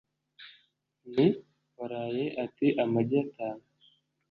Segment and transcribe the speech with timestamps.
[1.09, 1.27] nti:
[1.77, 3.63] waraye, ati; amagi atanu